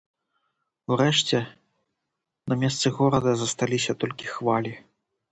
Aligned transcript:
Урэшце 0.93 1.37
на 2.53 2.57
месцы 2.63 2.87
горада 2.99 3.31
засталіся 3.41 3.95
толькі 4.05 4.31
хвалі. 4.37 4.73